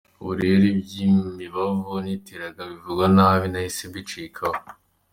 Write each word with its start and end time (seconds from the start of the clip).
Ubu 0.21 0.33
rero 0.43 0.63
iby’imibavu 0.73 1.93
niteraga 2.03 2.61
bimugwa 2.69 3.05
nabi, 3.15 3.45
nahise 3.51 3.83
mbicikaho. 3.89 4.59